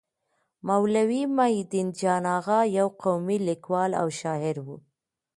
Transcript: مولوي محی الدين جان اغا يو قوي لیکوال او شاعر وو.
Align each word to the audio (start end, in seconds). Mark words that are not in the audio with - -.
مولوي 0.67 1.23
محی 1.35 1.55
الدين 1.63 1.87
جان 1.99 2.25
اغا 2.37 2.59
يو 2.77 2.87
قوي 3.01 3.37
لیکوال 3.47 3.91
او 4.01 4.07
شاعر 4.19 4.55
وو. 4.65 4.75